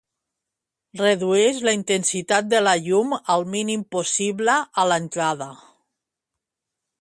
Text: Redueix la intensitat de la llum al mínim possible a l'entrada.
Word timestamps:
Redueix 1.01 1.59
la 1.67 1.73
intensitat 1.79 2.49
de 2.53 2.61
la 2.69 2.73
llum 2.87 3.13
al 3.35 3.45
mínim 3.57 3.85
possible 3.97 4.57
a 4.85 4.87
l'entrada. 4.93 5.51